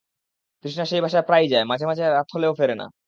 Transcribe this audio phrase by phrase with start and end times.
[0.65, 2.85] তৃষ্ণা সেই বাসায় প্রায়ই যায়, মাঝে মাঝে রাতে হলেও ফেরে না।